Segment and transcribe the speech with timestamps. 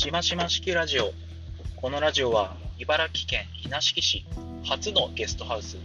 [0.00, 1.12] しましま式ラジオ。
[1.76, 4.24] このラジオは茨城県稲敷市
[4.64, 5.76] 初のゲストハウス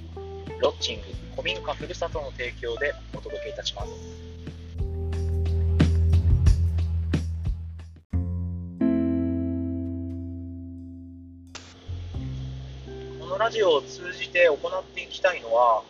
[0.62, 3.90] ロッチング古民家ふるさとの提供でお届けいたします。
[13.20, 15.84] このラジオを通じて行っていきたいのは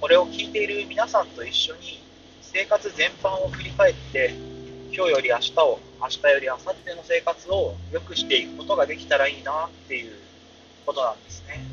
[0.00, 2.00] これを聞いている皆さんと一緒に
[2.42, 4.53] 生活全般を振り返って
[4.96, 10.12] 今日より明日を明日より明後日の生活を良くしていくことができたらいいなっていう
[10.86, 11.64] ことなんですね。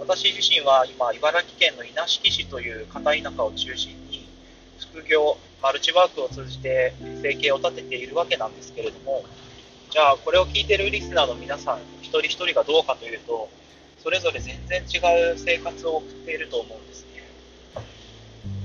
[0.00, 4.28] 私自身は今茨城県の稲敷市という片田舎を中心に
[4.76, 9.22] 副業マルチワークを通じて生計を立てているわけなんですけれども
[9.90, 13.48] じゃあこれを聞いてるリスナーの皆さん一人一人がどうかというと
[14.02, 14.98] それぞれ全然違
[15.32, 16.91] う生活を送っていると思うんです。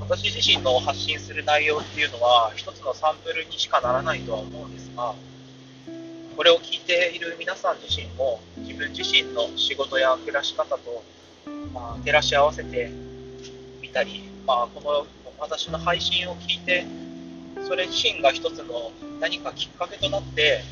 [0.09, 5.13] 私自身の発信する内容っていうのは一つのサンプルにしかならないとは思うんですが
[6.37, 11.03] これを聞いている皆さん自身も自分自身の仕事や暮らし方と、
[11.73, 12.89] まあ、照らし合わせて
[13.81, 15.07] みたり、まあ、この
[15.39, 16.85] 私の配信を聞いて
[17.67, 20.63] それ自身が一つの何かきっかけとなって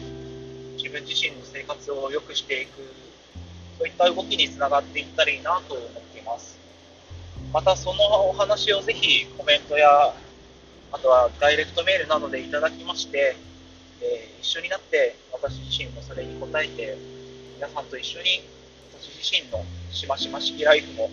[0.78, 2.94] 自分自身の生活を良くしていく
[3.78, 6.55] そういった動きにつながっていったらいいなと思っています。
[7.54, 10.14] またそのお話をぜひコメントや
[10.92, 13.36] あとはダイレクトメールなどでいただきまして、
[14.02, 16.96] えー一緒になって私自身もそれに応えて
[17.56, 18.48] 皆さんと一緒に
[18.94, 21.10] 私自身のしましま式ライフも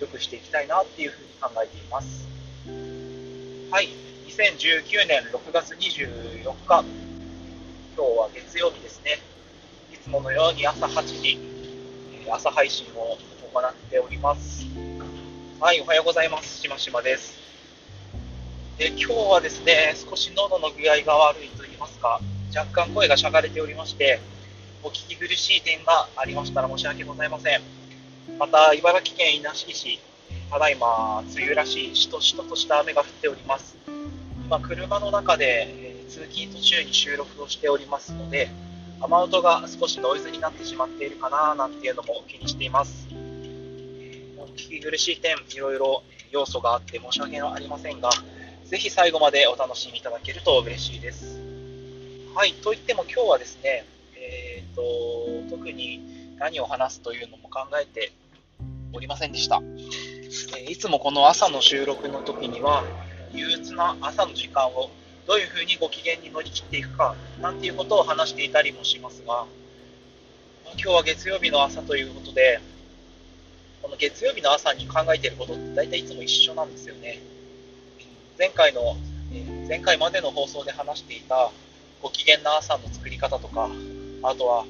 [0.00, 2.28] 良くしていきたいなっていうふうに考えています。
[3.72, 3.88] はい。
[4.28, 6.84] 2019年6月24日今
[7.96, 9.18] 日は月曜日ですね。
[9.92, 11.38] いつものように朝8時
[12.30, 13.18] 朝配信を
[13.52, 14.64] 行っております。
[15.58, 17.34] はいおはようございますしましまです
[18.78, 22.20] で今日はですね、少し喉の具合が悪いと言いますか、
[22.54, 24.20] 若干声がしゃがれておりまして、
[24.82, 27.62] お聞き苦しい点がありましたら申し訳ございません。
[28.38, 29.98] また、茨城県稲敷市、
[30.50, 33.78] ただいま梅雨らしいしとしととした雨が降っております。
[34.44, 38.48] 今、車の中で、えー通勤途中に収録をしておりますので、
[39.00, 43.08] 雨音が少しノイズになってしまっているかななんていうのも気にしています。
[44.56, 46.02] 聞き苦しい点、いろいろ
[46.32, 48.10] 要素があって申し訳ありませんが、
[48.64, 51.38] ぜひ最後までお楽しみいただけると嬉しいです。
[52.34, 53.84] はい、といっても今日はですね、
[54.16, 58.12] えー、と特に何を話すというのも考えて
[58.92, 59.60] おりませんでした。
[59.62, 60.16] えー
[60.70, 62.84] いつもこの朝の収録の時には、
[63.32, 64.90] 憂鬱な朝の時間を
[65.26, 69.46] どういうふうにご機嫌に乗り切っていくかなんていうことを話していたりもしますが、
[70.74, 72.60] 今日は月曜日の朝ということで、
[73.86, 77.20] この月曜日の朝に考えていることって大体いつも一緒なんですよね。
[78.36, 78.96] 前回の、
[79.32, 81.52] え前回までの放送で話していた
[82.02, 83.70] ご機嫌な朝の作り方とか、
[84.24, 84.64] あとは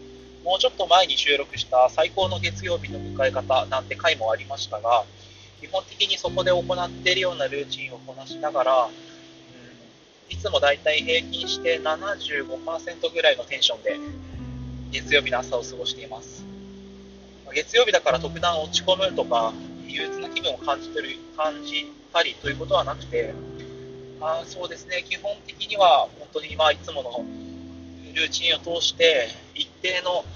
[0.44, 5.06] もうちょっと前に収録した最高の月曜日の迎え方なんて回もありましたが、
[5.62, 8.90] 基本的にそこで行っているようなルーチンをこなしながら、
[10.28, 13.96] いつもだいたい平均して75%ぐらいのテンションで
[14.90, 16.45] 月曜日の朝を過ごしています。
[17.56, 19.54] 月曜日だから特段落ち込むとか、
[19.88, 23.32] 憂鬱な気分を感じてる感じたりということはなくて、
[24.20, 27.24] あそうですね、基本的には本当にまあいつもの
[28.12, 30.26] ルーチンを通して、一定の、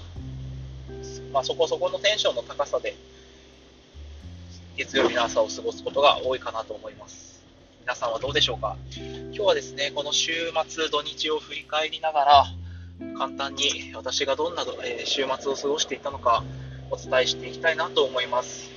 [1.31, 2.95] まあ、そこそこのテンションの高さで、
[4.75, 7.39] 月曜日の朝を過ごすことが多いかなと思います。
[7.81, 8.75] 皆さんはどうでしょうか？
[8.95, 10.31] 今日はですね、この週
[10.67, 12.45] 末、土日を振り返りながら、
[13.15, 16.43] 簡単に私がどんな、え週末を過ごしていたのか
[16.91, 18.69] お伝えしていきたいなと思います。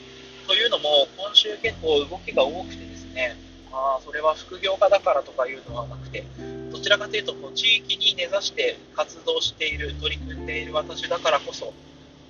[0.47, 3.37] というのも、今週結構動きが多くてですね、
[3.73, 6.25] まあ、それは副業家だからとかいうのはなくて、
[6.71, 11.73] どちらかというとこう地域に根ざして活動している、取り組んでいる私だからこそ、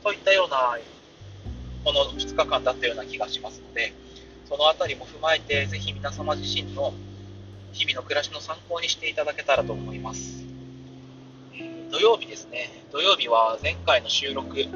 [0.02, 0.78] といったような、
[1.84, 3.92] この2日間だったような気がしますので、
[4.48, 6.94] そのあたりも踏まえて、ぜひ皆様自身の
[7.72, 10.44] 日々の暮らしの参考にしていただけたらと思います。
[11.90, 14.66] 土曜日ですね、土曜日は前回の収録、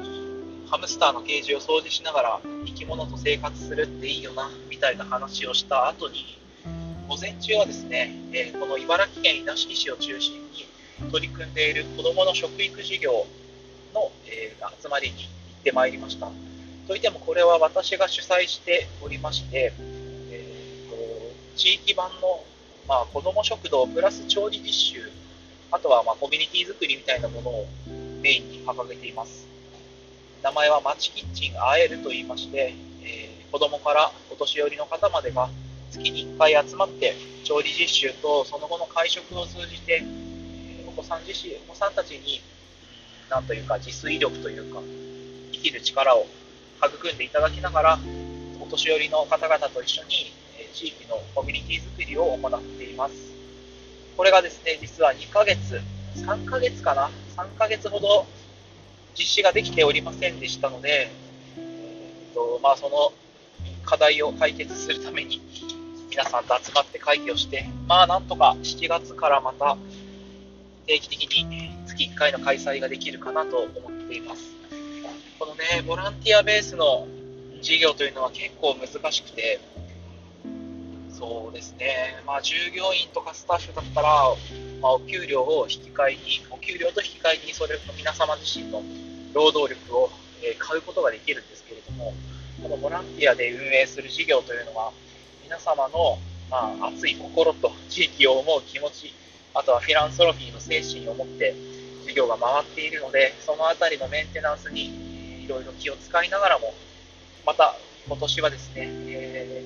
[0.69, 6.39] ハムスターのケージを掃除しながら生き物と生活するっていいよなみたいな話をした後に
[7.07, 10.67] 午前中はですね、えーこの茨城県稲敷市を中心に
[11.11, 13.25] 取り組んでいる子どもの食育事業
[13.95, 15.27] の、えー集まりに行
[15.61, 16.29] ってまいりました。
[16.87, 19.73] といってもこれは私が主催しておりまして、
[20.29, 20.95] えーと
[21.55, 22.43] 地域版の、
[22.87, 25.11] まあ、子ども食堂プラス調理実習
[25.71, 27.67] あとはまコミュニティ作りみたいなものを
[28.21, 29.48] メインに掲げています。
[30.43, 35.49] 名前はまちキッチンあえると言いまして、えー子供からお年寄りの方までが
[35.89, 42.41] 月に1回集まって調理実習とその後の会食を通じてえー行子さん自身、お子さんたちに、
[43.29, 44.81] なんというか、自炊力というか、
[45.53, 46.25] 生きる力を
[46.83, 47.99] 育んでいただきながら、
[48.59, 53.15] お年寄りの方々と一緒に、え地域のコミュニティづくりを行っています。
[54.17, 55.81] これがですね、実は2ヶ月、
[56.15, 58.25] 3ヶ月かな、3ヶ月ほど
[59.17, 61.09] 実施ができておりませんでしたので、
[61.57, 63.13] えーとまあ、その
[63.85, 65.41] 課題を解決するために、
[66.09, 69.77] 皆さんと集まって会議をして、まあなんとか7月からまた
[70.85, 74.41] 定期的に月1回の開催ができるかなと思っています。
[75.37, 77.07] このね、ボランティアベースの
[77.61, 79.59] 事業というのは結構難しくて、
[81.19, 84.07] そうですね、まあ、従業員とかスタッフだったら、
[84.79, 86.19] まあ、お給料を引き換えに、
[86.49, 88.81] お給料と引き換えに、それの皆様自身の
[89.33, 90.09] 労働力を、
[90.41, 92.13] え買うことができるんですけれども、
[92.63, 94.93] このボランティアで運営する事業というのは、
[95.43, 96.17] 皆様の、
[96.49, 99.13] まあ、熱い心と地域を思う気持ち、
[99.53, 101.53] あとはフィランソロフィーの精神を持って
[102.07, 106.73] 事業が回っているので、そのあたりのメンテナンスにいろいろ気を使いながらも、
[107.45, 107.75] また
[108.07, 109.08] 今年はですね、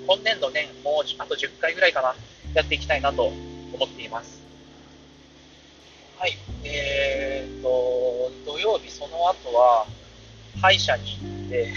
[0.08, 2.16] 今年度年、もうあと10回ぐらいかな、
[2.54, 3.24] やっていきたいなと
[3.74, 4.44] 思っています。
[6.18, 9.86] はい、えーと、土曜日、その後は、
[10.62, 11.74] 歯医者に行って、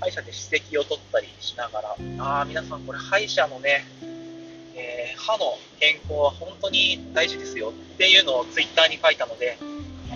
[0.00, 3.84] 歯医者で歯石を取ったりしながら、あー、皆さん、これ、歯医者のね、
[4.74, 9.58] えー、歯の健康は本当に大事ですよっていうのをツイッターに書いたので、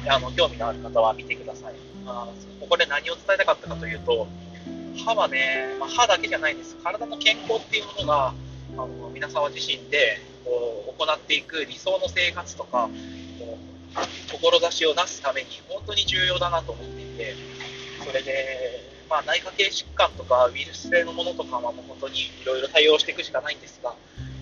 [0.08, 1.74] あの興味のある方は見てください。
[2.06, 2.28] あ
[2.60, 4.26] ここで何を伝えたかったかというと、
[5.04, 6.76] 歯はね、まあ、歯だけじゃないんです。
[6.82, 8.34] 体の健康っていうものが、
[8.72, 12.88] あの皆様自身でこう行っていく理想の生活とか、
[14.30, 17.34] 志をなすために本当に重要だなと思っていて、
[18.04, 23.94] それで、まあ、内科系疾患とかウイルス性のものとかはもう本当にいろいろ対応していくしかないんですが、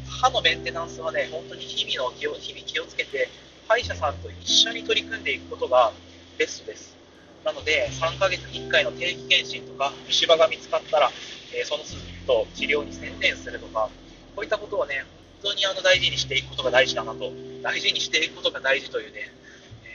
[0.09, 3.29] 歯のメンテナンスはね、本当に日々の気を日々気をつけて、
[3.69, 5.93] 歯医者さんと一緒に取り組んでいくことが
[6.39, 6.97] ベストです。
[7.44, 11.11] なので、3ヶ月に1回の定期検診とか、虫歯が見つかったら、
[11.55, 11.96] えー、そのす
[12.26, 13.91] と治療に専念するとか、
[14.35, 15.05] こういったことをね、
[15.43, 17.31] 本当にあの大事にしていくことが大事だなと、
[17.62, 19.31] 大事にしていくことが大事というね、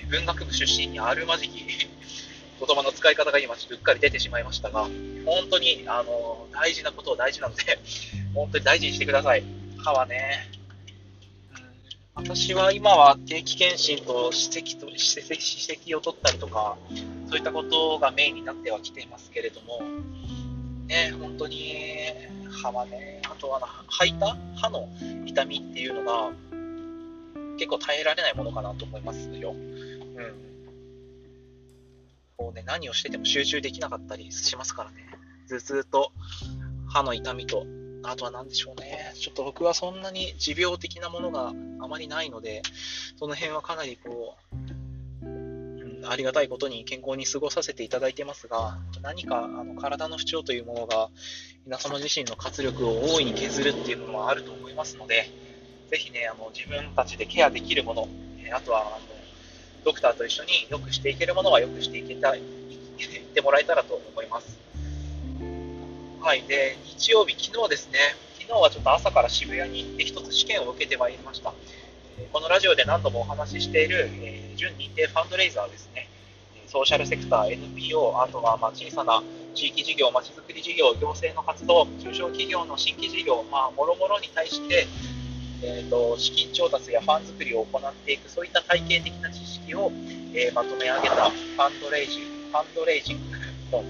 [0.03, 1.65] えー、文学部出身にあるまじき
[2.59, 4.83] 言葉の使い方が今、うっかり出てしまいましたが、
[5.25, 7.79] 本当にあの大事なことを大事なので、
[8.35, 9.43] 本当に大事にしてください。
[9.79, 10.51] 歯はね、
[12.15, 16.77] 私は今は定期検診と歯石と歯石を取ったりとか、
[17.29, 19.81] そういったことがメインになってはきていますけれども、
[20.87, 22.05] ね、本当に
[22.61, 24.89] 歯はね、あとは吐いた歯の
[25.25, 26.31] 痛みっていうのが
[27.57, 29.51] 結構耐えられないものかなと思いますよ。
[29.51, 30.33] うん。
[32.37, 35.05] こうね、何をしてても集中できなかったりしますからね。
[35.49, 36.11] 頭痛と
[36.87, 37.65] 歯の痛みと
[38.03, 39.13] あとは何でしょうね。
[39.15, 42.61] ちょっと僕はそんなに持病的なものがあまりないので、
[43.17, 44.78] その辺はかなりこう、
[46.05, 51.09] ありがたいことに健康に過ごさせていただいてますが、何かあの体の不調というものが
[51.65, 55.29] 皆様自身の活力を大いに削るっていうのはあると思いますので、
[55.89, 58.07] ぜひね、あの自分たちでケアできるもの、
[58.43, 58.99] えあとはあの
[59.83, 62.43] ドクターと一緒に良くしていけるものは良くしていけたい、 っ
[63.33, 64.57] てもらえたらと思います。
[66.21, 67.99] はい、で日曜日、昨日ですね、
[68.39, 71.53] 昨日はちょっと朝から渋谷に行って一つ試験を受けてまいりました。
[72.33, 75.88] このラジオで何度もお話ししている、えー、準認定ファンドレイザーです、
[76.69, 79.21] ソーシャルセクター、NPO、あとはまあ小さな
[79.55, 84.87] 地域事業、まちづくり事業、行政の活動、中小企業の新規事業、まあ、もろもろに対して、
[85.63, 89.91] えーと、資金調達やファン作りを行っていく、そういった体系的な知識を、
[90.33, 93.37] えー、まとめ上げたファンドレイジファンドレイジング
[93.77, 93.83] の、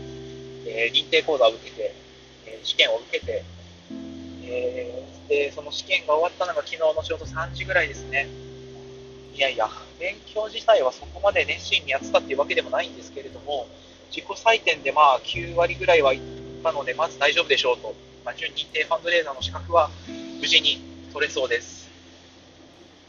[0.66, 1.94] えー、認定講座を受けて
[2.50, 3.44] え、試験を受けて、
[4.44, 8.28] え、で、その試験が終わったのが昨日のちょうど3時ぐらいですね。
[9.34, 13.68] いやいや、勉強自体はそこまで熱心にやってたっていうわけでもないんですけれども、
[14.10, 16.22] 自己採点でまあ9割ぐらいはいっ
[16.64, 17.94] たので、まず大丈夫でしょうと、
[18.26, 19.92] まあ、準認定ファンドレーザーの資格は
[20.40, 20.80] 無事に
[21.14, 21.90] 取れそうです。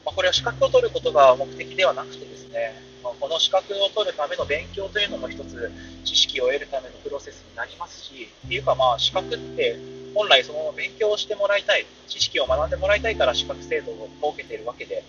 [0.04, 5.70] まあ、これは資格を取ることが目的ではなくてですね、まあ、この資格を取るための勉強というのも一つ
[6.04, 9.78] 知識を得るためのプロセスになりますし、っていうかまあ資格って
[10.14, 15.04] 本来その勉強をしてもらいたい、知識を学んでもらいたいから資格制度を設けているわけで、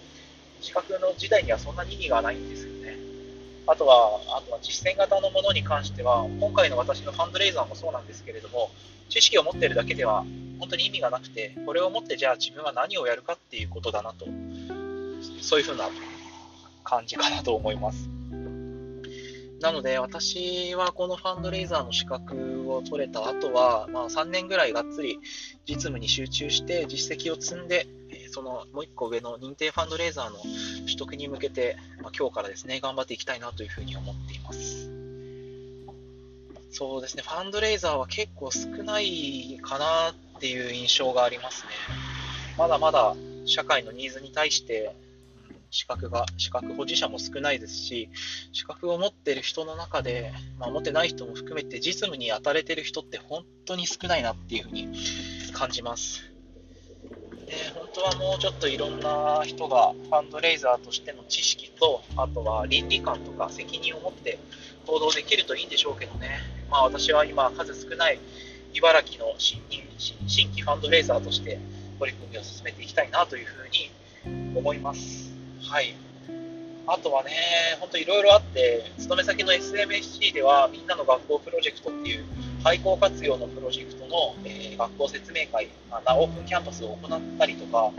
[0.62, 2.98] 資格の時代にはそんなに意味がないんですよね。
[3.68, 8.70] あとは、あとは実践型のものに関しては、今回の私のファンドレイザーもそうなんですけれども、
[9.10, 10.24] 知識を持っているだけでは
[10.60, 14.26] 本当に意味がなくて、これを持ってじゃあ自分は何をやるかっていうことだなと
[15.42, 15.90] そういうふうな
[16.84, 18.21] 感じかなと思います。
[19.62, 25.20] なので、私はこのファンドレイザーの資格を取れた後は、まあ、3年ぐらいがっつり
[25.68, 27.88] 実務に集中して実績を積んで、
[28.32, 30.38] そのもう1個上の認定ファンドレイザーの
[30.86, 34.90] 取得に向けて、まあ、今日からですね、頑張っていきたいなというふうに思っています。
[36.72, 41.70] そうですね、ファンドレイザーは結構少ないかなっていう印象がありますね。
[42.58, 43.16] まだまだ
[43.46, 44.96] 社会のニーズに対して
[45.72, 48.10] 資格が、資格保持者も少ないですし、
[48.52, 54.90] 資格を持ってる人の中で、まあ、持ってない人も含めて実務に当たれてる人って本当に少ないなっていうふうに
[55.54, 56.22] 感じます。
[57.46, 64.40] で本当はもうちょっといろんな人がファンドレイザーとしての知識と、あとは倫理観とか責任を持って
[64.86, 66.40] 行動できるといいんでしょうけどね。
[66.70, 68.20] まあ私は今数少ない
[68.74, 69.62] 茨城の新
[70.28, 71.60] 新規ファンドレイザーとして
[72.00, 75.31] 取り組みを進めていきたいなというふうに思います。
[75.64, 75.96] はい。
[76.88, 77.32] あとはね、
[77.80, 82.26] 本当いろいろあって、勤め先の SMSC では、みんなの学校プロジェクトっていう、
[82.64, 87.92] 廃校活用のプロジェクトの、えー、学校説明会、またオープンキャンパスを行ったりとか、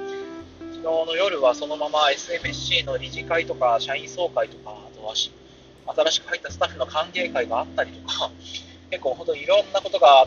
[0.59, 8.31] 昨日の夜はそのまま SMSC の理事会とか、社員総会とか、あとは新しく入ったスタッフの歓迎会があったりとか、
[8.91, 10.27] 結構本当にいろんなことが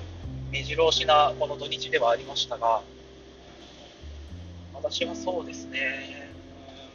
[0.51, 2.81] 目白押しなこの土日ではありましたが、
[4.73, 6.24] 私はそうですね、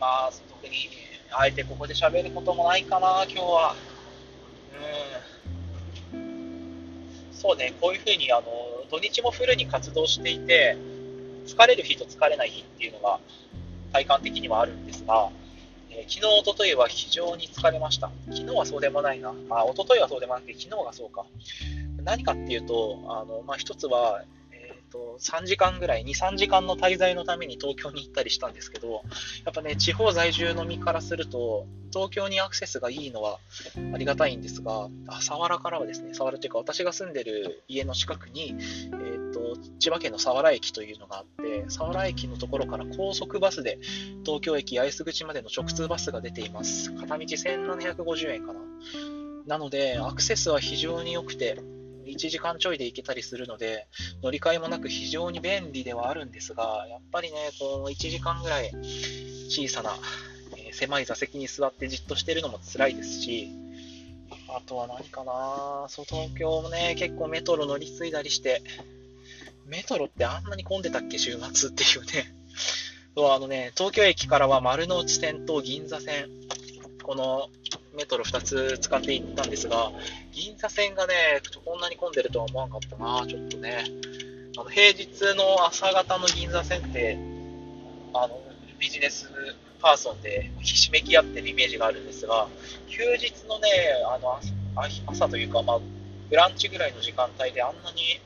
[0.00, 0.88] まあ、特に、
[1.30, 3.74] あえてここで喋ることもないかな、今日は。
[6.12, 7.32] うん。
[7.32, 8.46] そうね、こういうふうに、あの、
[8.90, 10.76] 土日もフルに活動していて、
[11.46, 13.18] 疲れる日と疲れない日っていうのが
[13.92, 15.30] 体感的にはあるんですが、
[15.90, 18.10] えー、昨日、おとといは非常に疲れました。
[18.30, 19.32] 昨日はそうでもないな。
[19.48, 21.26] まあ、おとといはそうでもなくて、昨日がそうか。
[22.04, 24.24] 何かっていうと、あの、まあ、一つは、
[24.90, 29.02] と、3時間ぐらい、2、3時間の滞在のために東京に行ったりしたんですけど、
[29.44, 33.38] やっぱね、地方在住の身からすると、東京にアクセスがいいのは
[33.92, 43.78] ありがたいんですが、あ佐原からはですね、佐原というか私が住んでる家の近くに、えーと、千葉県の佐原駅というのがあって、佐原駅のところから高速バスで
[44.24, 46.92] 東京駅八重洲口までの直通バスが出ています。
[46.92, 48.60] 片道1750円かな。
[49.46, 51.60] なので、アクセスは非常に良くて、
[52.10, 53.86] 1時間ちょいで行けたりするので、
[54.22, 58.70] 乗り換えもなく非常に便利ではあるんですが、やっぱりね、この1時間ぐらい
[59.48, 59.94] 小さな、
[60.56, 63.48] えー、狭い座席に座ってじっとしてるのも辛いですし、
[64.48, 68.62] あとは何かなそう、東京もね、結構メトロ乗り継いだりして、
[69.66, 72.34] メトロってあんなに混んでたっけ、週末っていうね。
[73.16, 76.28] そうあのね、東京駅からは丸の内線と銀座線、
[77.02, 77.48] この
[77.96, 79.90] メトロ2つ使っていったんですが、
[80.32, 81.14] 銀座線がね、
[81.64, 83.84] こんなに混んでるとは思わなかったな、ちょっとね。
[84.58, 87.18] あの平日の朝方の銀座線って、
[88.14, 88.40] あの
[88.78, 89.30] ビジネス
[89.80, 92.48] パーソンでひしめき合ってるイメージがあるんですが、
[92.88, 93.68] 休日のね、
[94.06, 94.38] あの
[95.06, 95.78] 朝というか、まあ、
[96.28, 98.20] ブランチぐらいの時間帯であんなに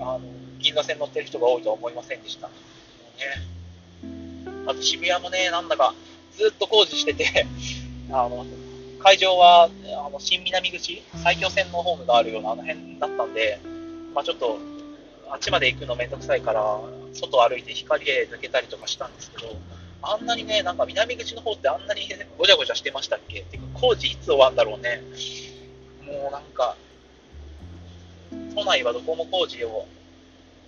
[0.00, 0.20] あの
[0.58, 2.48] 銀座線乗ってる人が多いとは思いませんでした。
[2.48, 2.54] ね、
[4.66, 5.94] あと渋谷もね、なんだか
[6.36, 7.46] ずっと工事してて、
[8.10, 8.44] あの
[9.02, 9.68] 会場は
[10.06, 13.58] あの新南口、埼京線のホームがあるようなあの辺だったんで、
[14.14, 14.58] まあ、ちょっと
[15.30, 16.80] あっちまで行くのめんどくさいから、
[17.12, 19.56] 外を歩いて光で抜けたりとかしたんですけど、
[20.02, 22.02] あんなにね、なんか南口の方ってあんなに
[22.38, 23.40] ごちゃごちゃしてましたっけ？
[23.42, 25.02] てか、工事いつ終わるんだろうね。
[26.06, 26.76] もうなんか、
[28.54, 29.86] 都内はどこも工事を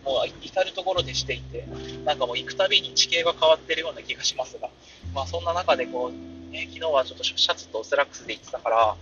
[0.05, 1.67] もう至る所でしていて、
[2.05, 4.71] なんかもう行くたびに地形が変わってるような気がしますが、
[5.15, 8.97] まあそんな中でこう、昨日はちょっとシャツとスラックスで行ってたから、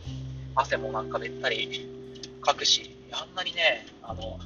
[0.54, 1.88] 汗もなんかべったり
[2.40, 4.38] かくし、あんなにね、あの、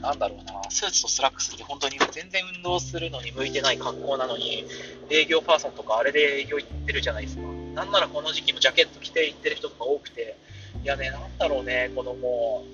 [0.00, 4.64] なんだろうな、スーツとスラックスって本当に全然運動するのに向いてない格好なのに、
[5.10, 7.42] 営業パーソンとかあれで営業行ってるじゃないですか。
[7.74, 10.36] なんならこの時期もジャケット着て行ってる人とか多くて、
[10.82, 12.64] いやね、なんだろうね、このも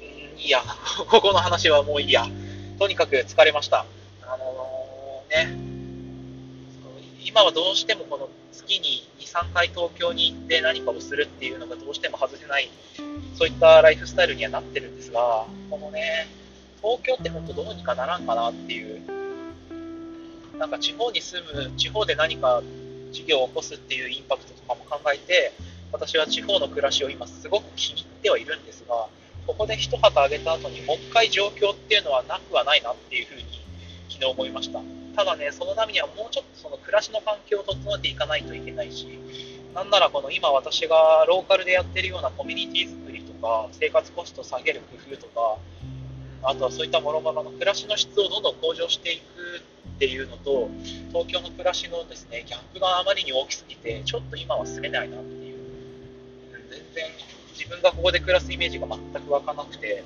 [0.00, 0.62] う、いいや、
[1.10, 2.26] ここの話はもういいや。
[2.78, 3.86] とにかく疲れました。
[4.22, 5.75] あのー、ね、
[7.26, 12.70] 今はどうしてもこの月に2、3回東京に行って何かをするっていうのがどうしても外せない、
[13.34, 16.28] そういったライフスタイルにはなってるんですが、このね、
[16.80, 19.02] 東京って本当どうにかならんかなっていう、
[20.56, 22.62] なんか地方に住む、地方で何か
[23.10, 25.52] 事業を起こすっていうインパクトとかも考えて、
[25.90, 29.08] 私は地方の暮らしを今すごく気に入ってはいるんですが、
[29.48, 33.42] ここで一旗あげた後にもう一回状況っていうのはなくはないなっていうふうに
[34.08, 34.95] 昨日思いました。
[35.16, 39.18] ただね、そのためにはもうちょっとその暮らしの環境を整えていかないといけないし、
[39.74, 45.58] なんならこの今私がローカルでやってるようなコミュニティ作りとか、生活コストを下げる工夫とか、
[46.42, 49.62] あとはそういったもろもろの暮らしの質をどんどん向上していく
[49.96, 50.68] っていうのと、
[51.08, 55.58] 東京の暮らしのですね、ギャップがあまりに大きすぎて、ちょっと今は住めないなっていう
[56.70, 57.04] 全然
[57.54, 60.04] 自分がここで暮らすイメージが全く湧かなくて、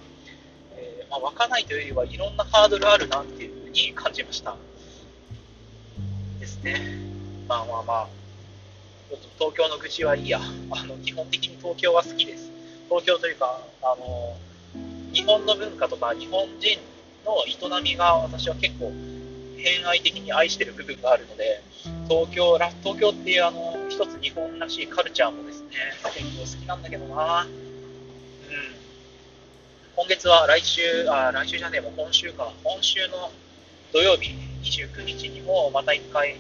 [0.77, 4.57] えー、まあ、湧かないというよりはいろんなハードルあるなっていうふうに感じました。
[6.41, 6.81] ですね。
[7.47, 8.09] まあまあまあ、
[9.11, 10.41] ちょっと東京の愚痴はいいや。
[10.71, 12.51] あの基本的に東京は好きです。
[12.89, 14.37] 東京というか、あの
[15.13, 16.79] 日本の文化とか日本人
[17.25, 18.93] の営みが私は結構
[19.59, 21.63] 偏愛的に愛してる部分があるので、
[22.09, 25.69] 東京ら東京っていうあの一つ日本らしいカルチャーもですね、
[26.15, 27.43] 結構好きなんだけどな。
[27.43, 27.51] うん。
[29.97, 32.51] 今月は来週、あ、来週じゃねえもう今週か。
[32.65, 33.31] 今週の
[33.93, 36.37] 土曜日29日にもまた1回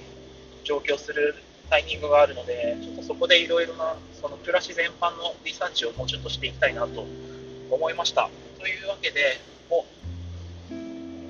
[0.64, 1.34] 上京する
[1.68, 7.06] タイミングがあるので、ちょっとそこでいろいろなその暮らし全般のリサーチをもうちょっとしていきたいなと
[7.70, 8.28] 思いました。
[8.58, 9.38] というわけで、
[9.70, 9.84] お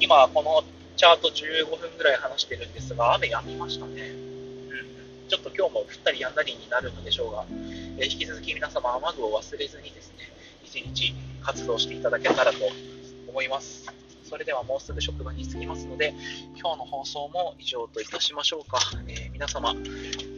[0.00, 0.64] 今この
[0.96, 4.02] チャート15分ぐらい話してるんですが、雨止みましたね。
[4.10, 7.44] うん、ちょっと今日も降ったり止んだりになるのでしょうが、
[7.98, 10.30] え引き続き皆様雨具を忘れずにですね、
[10.64, 12.58] 一日活動していただけたらと
[13.28, 14.09] 思います。
[14.30, 16.14] それではもうすぐ職場に着きますので、
[16.56, 18.78] 今日の放送も以上といたしましょうか。
[19.08, 19.74] えー、皆様、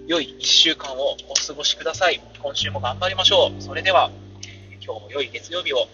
[0.07, 2.23] 良い1週間をお過ごしください。
[2.43, 3.61] 今週も頑張りましょう。
[3.61, 4.11] それでは、
[4.49, 5.89] え、今日も良い月曜日を